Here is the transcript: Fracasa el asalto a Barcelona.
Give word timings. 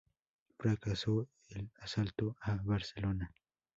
Fracasa 0.57 1.11
el 1.49 1.71
asalto 1.77 2.35
a 2.41 2.55
Barcelona. 2.55 3.31